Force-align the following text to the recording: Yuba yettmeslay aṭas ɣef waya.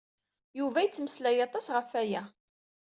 Yuba 0.57 0.79
yettmeslay 0.85 1.37
aṭas 1.45 1.67
ɣef 1.75 1.89
waya. 1.93 2.23